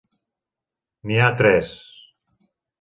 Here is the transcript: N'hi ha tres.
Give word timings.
N'hi 1.11 1.21
ha 1.21 1.29
tres. 1.43 1.71